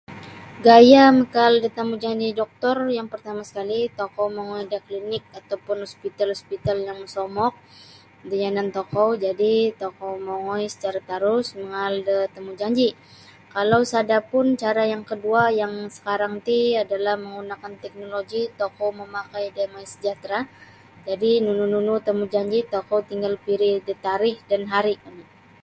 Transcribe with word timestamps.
Gaya' 0.65 1.15
makaaal 1.19 1.55
da 1.63 1.69
tamujanji 1.77 2.29
doktor 2.41 2.77
yang 2.97 3.07
partama 3.13 3.41
sakali' 3.49 3.83
tokou 3.99 4.27
mongoi 4.35 4.65
da 4.71 4.79
klinik 4.87 5.23
atau 5.39 5.57
pun 5.65 5.77
hospital- 5.85 6.33
hospital 6.35 6.77
yang 6.87 6.97
mosomok 7.01 7.53
da 8.29 8.35
yanan 8.43 8.69
tokou 8.77 9.09
jadi' 9.25 9.73
tokou 9.81 10.13
mongoi 10.27 10.63
sacara 10.73 10.99
tarus 11.09 11.47
mangaal 11.61 11.93
da 12.07 12.15
tamujanji'. 12.35 12.97
Kalau 13.55 13.81
sada' 13.93 14.27
pun 14.31 14.45
cara 14.63 14.83
yang 14.91 15.03
kadua' 15.09 15.49
yang 15.61 15.73
sakarang 15.95 16.35
ti 16.47 16.57
adalah 16.83 17.15
manggunakan 17.23 17.73
teknoloji 17.83 18.41
tokou 18.59 18.89
mamakai 18.99 19.45
da 19.55 19.63
mysejahtera 19.75 20.39
jadi' 21.07 21.41
nunu-nunu 21.45 21.95
tamujanji' 22.07 22.67
tokou 22.73 22.99
tinggal 23.09 23.33
pilih 23.45 23.75
da 23.87 23.93
tarikh 24.07 24.39
dan 24.49 24.61
hari' 24.73 24.99
oni'. 25.09 25.29